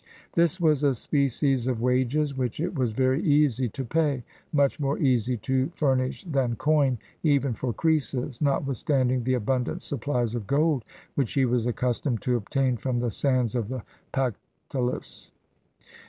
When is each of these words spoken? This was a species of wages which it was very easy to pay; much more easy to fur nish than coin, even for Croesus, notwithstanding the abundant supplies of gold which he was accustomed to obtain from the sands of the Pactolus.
This 0.33 0.59
was 0.59 0.81
a 0.81 0.95
species 0.95 1.67
of 1.67 1.79
wages 1.83 2.35
which 2.35 2.59
it 2.59 2.73
was 2.73 2.91
very 2.91 3.21
easy 3.21 3.69
to 3.69 3.85
pay; 3.85 4.23
much 4.51 4.79
more 4.79 4.97
easy 4.97 5.37
to 5.37 5.67
fur 5.75 5.93
nish 5.93 6.23
than 6.23 6.55
coin, 6.55 6.97
even 7.21 7.53
for 7.53 7.71
Croesus, 7.71 8.41
notwithstanding 8.41 9.23
the 9.23 9.35
abundant 9.35 9.83
supplies 9.83 10.33
of 10.33 10.47
gold 10.47 10.85
which 11.13 11.33
he 11.33 11.45
was 11.45 11.67
accustomed 11.67 12.23
to 12.23 12.35
obtain 12.35 12.77
from 12.77 12.99
the 12.99 13.11
sands 13.11 13.53
of 13.53 13.67
the 13.67 13.83
Pactolus. 14.11 15.29